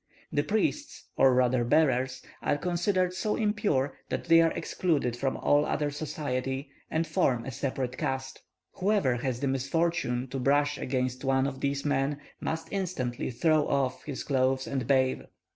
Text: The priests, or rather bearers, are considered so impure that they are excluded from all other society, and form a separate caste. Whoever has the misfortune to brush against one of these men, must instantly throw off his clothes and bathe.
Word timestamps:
The 0.31 0.41
priests, 0.41 1.09
or 1.15 1.35
rather 1.35 1.63
bearers, 1.63 2.23
are 2.41 2.57
considered 2.57 3.13
so 3.13 3.35
impure 3.35 3.99
that 4.09 4.23
they 4.23 4.41
are 4.41 4.49
excluded 4.53 5.15
from 5.15 5.37
all 5.37 5.63
other 5.63 5.91
society, 5.91 6.71
and 6.89 7.05
form 7.05 7.45
a 7.45 7.51
separate 7.51 7.99
caste. 7.99 8.41
Whoever 8.77 9.17
has 9.17 9.41
the 9.41 9.47
misfortune 9.47 10.27
to 10.29 10.39
brush 10.39 10.79
against 10.79 11.23
one 11.23 11.45
of 11.45 11.59
these 11.61 11.85
men, 11.85 12.17
must 12.39 12.67
instantly 12.71 13.29
throw 13.29 13.67
off 13.67 14.03
his 14.05 14.23
clothes 14.23 14.65
and 14.65 14.87
bathe. 14.87 15.21